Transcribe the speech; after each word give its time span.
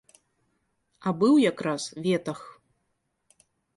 А 1.05 1.09
быў 1.23 1.33
якраз 1.51 1.83
ветах. 2.07 2.39